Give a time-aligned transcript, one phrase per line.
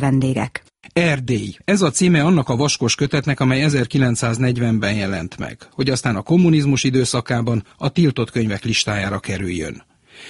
[0.00, 0.62] vendégek.
[0.92, 1.56] Erdély.
[1.64, 6.84] Ez a címe annak a vaskos kötetnek, amely 1940-ben jelent meg, hogy aztán a kommunizmus
[6.84, 9.82] időszakában a tiltott könyvek listájára kerüljön.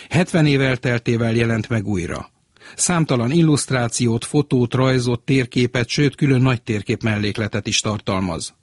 [0.09, 2.31] 70 év elteltével jelent meg újra.
[2.77, 8.55] Számtalan illusztrációt, fotót, rajzot, térképet, sőt külön nagy térkép mellékletet is tartalmaz.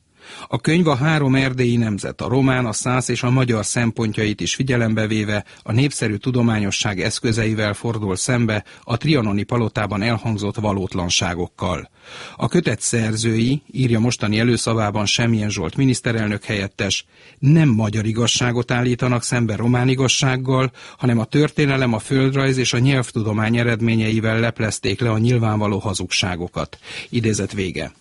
[0.47, 4.55] A könyv a három erdélyi nemzet, a román, a szász és a magyar szempontjait is
[4.55, 11.89] figyelembe véve a népszerű tudományosság eszközeivel fordul szembe a trianoni palotában elhangzott valótlanságokkal.
[12.35, 17.05] A kötet szerzői, írja mostani előszavában Semmilyen Zsolt miniszterelnök helyettes,
[17.39, 23.57] nem magyar igazságot állítanak szembe román igazsággal, hanem a történelem, a földrajz és a nyelvtudomány
[23.57, 26.79] eredményeivel leplezték le a nyilvánvaló hazugságokat.
[27.09, 27.91] Idézet vége.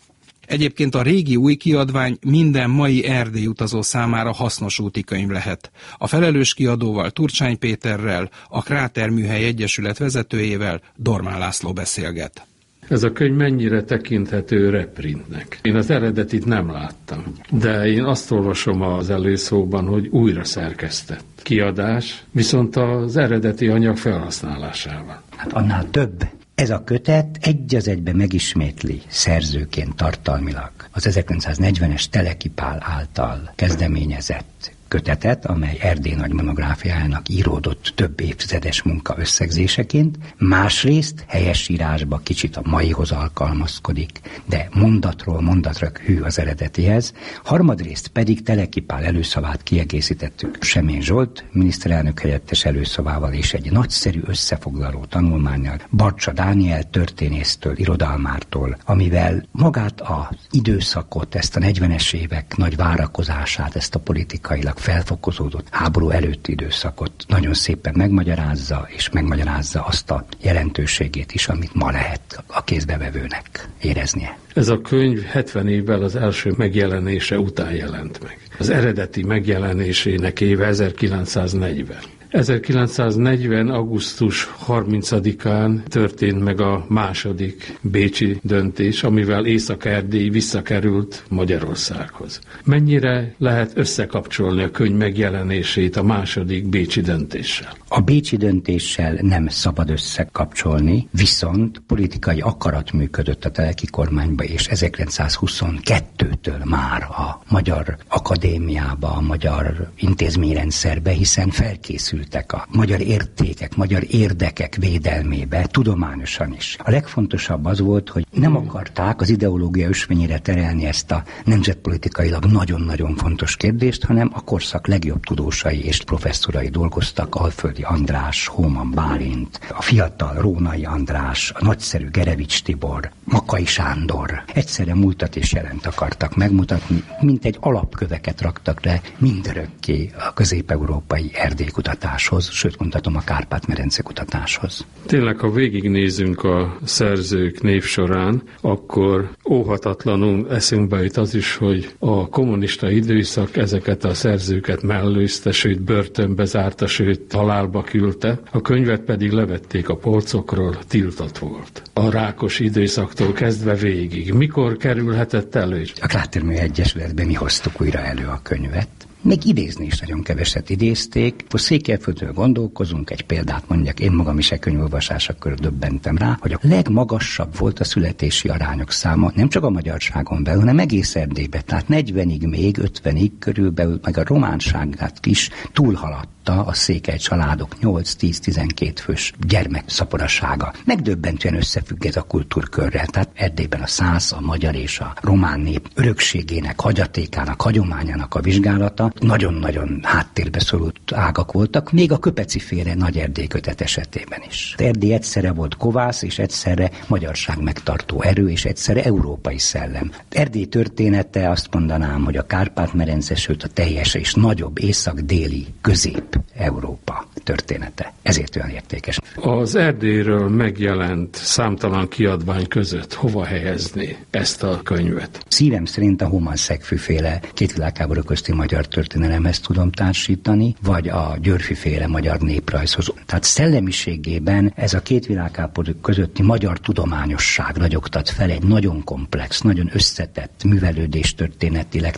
[0.46, 5.70] Egyébként a régi új kiadvány minden mai Erdély utazó számára hasznos útikönyv lehet.
[5.98, 12.46] A felelős kiadóval Turcsány Péterrel, a Kráterműhely Egyesület vezetőjével Dormán László beszélget.
[12.88, 15.58] Ez a könyv mennyire tekinthető reprintnek?
[15.62, 22.24] Én az eredetit nem láttam, de én azt olvasom az előszóban, hogy újra szerkesztett kiadás,
[22.30, 25.22] viszont az eredeti anyag felhasználásával.
[25.36, 26.24] Hát annál több.
[26.56, 35.46] Ez a kötet egy az egybe megismétli szerzőként tartalmilag az 1940-es Telekipál által kezdeményezett kötetet,
[35.46, 44.20] amely Erdély nagy monográfiájának íródott több évtizedes munka összegzéseként, másrészt helyesírásba kicsit a maihoz alkalmazkodik,
[44.44, 47.12] de mondatról mondatra hű az eredetihez,
[47.44, 55.80] harmadrészt pedig Telekipál előszavát kiegészítettük Semény Zsolt, miniszterelnök helyettes előszavával és egy nagyszerű összefoglaló tanulmányjal
[55.90, 63.94] Barcsa Dániel történésztől, irodalmártól, amivel magát az időszakot, ezt a 40-es évek nagy várakozását, ezt
[63.94, 71.48] a politikailag felfokozódott háború előtti időszakot nagyon szépen megmagyarázza, és megmagyarázza azt a jelentőségét is,
[71.48, 74.38] amit ma lehet a kézbevevőnek éreznie.
[74.54, 78.38] Ez a könyv 70 évvel az első megjelenése után jelent meg.
[78.58, 81.98] Az eredeti megjelenésének éve 1940.
[82.30, 83.68] 1940.
[83.68, 92.40] augusztus 30-án történt meg a második bécsi döntés, amivel Észak-Erdély visszakerült Magyarországhoz.
[92.64, 97.76] Mennyire lehet összekapcsolni a könyv megjelenését a második bécsi döntéssel?
[97.88, 106.64] A bécsi döntéssel nem szabad összekapcsolni, viszont politikai akarat működött a teleki kormányba, és 1922-től
[106.64, 114.74] már a Magyar Akadémiába, a Magyar Intézményrendszerbe, hiszen felkészült kerültek a magyar értékek, magyar érdekek
[114.74, 116.76] védelmébe, tudományosan is.
[116.84, 123.16] A legfontosabb az volt, hogy nem akarták az ideológia ösvényére terelni ezt a nemzetpolitikailag nagyon-nagyon
[123.16, 129.82] fontos kérdést, hanem a korszak legjobb tudósai és professzorai dolgoztak, Alföldi András, Hóman Bálint, a
[129.82, 134.42] fiatal Rónai András, a nagyszerű Gerevics Tibor, Makai Sándor.
[134.54, 142.04] Egyszerre múltat és jelent akartak megmutatni, mint egy alapköveket raktak le mindörökké a közép-európai erdélykutatás
[142.06, 144.86] kutatáshoz, sőt mondhatom a Kárpát-medence kutatáshoz.
[145.06, 152.28] Tényleg, ha végignézünk a szerzők név során, akkor óhatatlanul eszünkbe jut az is, hogy a
[152.28, 159.30] kommunista időszak ezeket a szerzőket mellőzte, sőt börtönbe zárta, sőt halálba küldte, a könyvet pedig
[159.30, 161.82] levették a polcokról, tiltott volt.
[161.92, 164.32] A rákos időszaktól kezdve végig.
[164.32, 165.84] Mikor kerülhetett elő?
[166.00, 168.88] A Klátermű Egyesületben mi hoztuk újra elő a könyvet,
[169.26, 171.44] még idézni is nagyon keveset idézték.
[171.50, 176.58] Most Székelyföldről gondolkozunk, egy példát mondjak, én magam is egy könyvolvasásakor döbbentem rá, hogy a
[176.62, 181.62] legmagasabb volt a születési arányok száma, nem csak a magyarságon belül, hanem egész Erdélyben.
[181.66, 189.32] Tehát 40-ig még, 50-ig körülbelül, meg a románságát is túlhaladt a székely családok 8-10-12 fős
[189.46, 190.72] gyermek szaporasága.
[190.84, 195.88] Megdöbbentően összefügg ez a kultúrkörrel, tehát Erdélyben a száz, a magyar és a román nép
[195.94, 203.18] örökségének, hagyatékának, hagyományának a vizsgálata nagyon-nagyon háttérbe szorult ágak voltak, még a köpeci féle nagy
[203.18, 204.74] Erdély kötet esetében is.
[204.78, 210.12] Erdély egyszerre volt kovász, és egyszerre magyarság megtartó erő, és egyszerre európai szellem.
[210.28, 217.26] Erdély története azt mondanám, hogy a Kárpát-medence, sőt a teljes és nagyobb észak-déli közép Európa
[217.42, 218.12] története.
[218.22, 219.18] Ezért olyan értékes.
[219.36, 225.44] Az Erdélyről megjelent számtalan kiadvány között hova helyezni ezt a könyvet?
[225.48, 226.56] Szívem szerint a Human
[226.96, 233.12] féle két világháború közti magyar történelemhez tudom társítani, vagy a Györfi féle magyar néprajzhoz.
[233.26, 239.90] Tehát szellemiségében ez a két világháború közötti magyar tudományosság ragyogtat fel egy nagyon komplex, nagyon
[239.92, 242.16] összetett művelődés történetileg,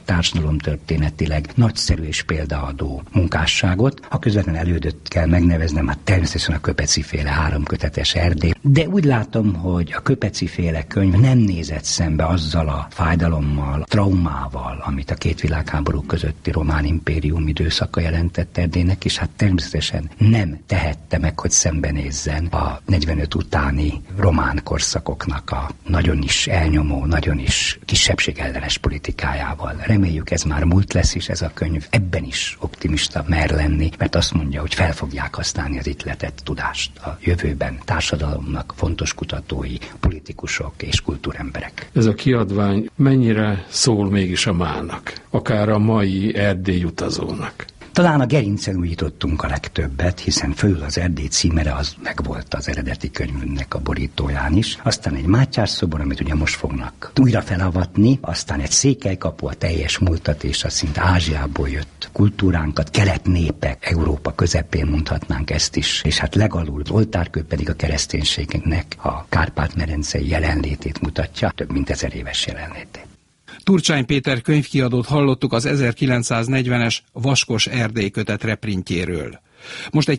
[0.59, 7.31] történetileg nagyszerű és példaadó munkásságot, a közvetlen elődött kell megneveznem, hát természetesen a Köpeci féle
[7.31, 12.87] háromkötetes Erdély, de úgy látom, hogy a Köpeci féle könyv nem nézett szembe azzal a
[12.91, 20.11] fájdalommal, traumával, amit a két világháború közötti román impérium időszaka jelentett Erdélynek, és hát természetesen
[20.19, 27.39] nem tehette meg, hogy szembenézzen a 45 utáni román korszakoknak a nagyon is elnyomó, nagyon
[27.39, 29.75] is kisebbségellenes politikájával.
[29.87, 31.87] Reméljük ez már múlt lesz is ez a könyv.
[31.91, 36.41] Ebben is optimista mer lenni, mert azt mondja, hogy fel fogják használni az itt letett
[36.45, 37.79] tudást a jövőben
[38.59, 41.91] társadalomnak fontos kutatói, politikusok és kultúremberek.
[41.93, 47.67] Ez a kiadvány mennyire szól mégis a mának, akár a mai Erdély utazónak?
[47.99, 53.11] Talán a gerincen újítottunk a legtöbbet, hiszen fölül az Erdély címere az megvolt az eredeti
[53.11, 54.79] könyvünknek a borítóján is.
[54.83, 59.99] Aztán egy Mátyás szobor, amit ugye most fognak újra felavatni, aztán egy székelykapu a teljes
[59.99, 66.19] múltat és a szint Ázsiából jött kultúránkat, kelet népek, Európa közepén mondhatnánk ezt is, és
[66.19, 72.47] hát legalul az oltárkő pedig a kereszténységnek a Kárpát-merencei jelenlétét mutatja, több mint ezer éves
[72.47, 73.08] jelenlétét.
[73.69, 79.41] Turcsány Péter könyvkiadót hallottuk az 1940-es Vaskos Erdély kötet reprintjéről.
[79.91, 80.17] Most egy